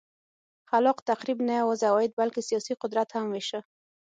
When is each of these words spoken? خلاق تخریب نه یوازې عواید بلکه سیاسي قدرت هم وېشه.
خلاق 0.69 0.97
تخریب 1.09 1.37
نه 1.47 1.53
یوازې 1.61 1.85
عواید 1.89 2.11
بلکه 2.21 2.39
سیاسي 2.49 2.73
قدرت 2.81 3.09
هم 3.15 3.25
وېشه. 3.33 3.59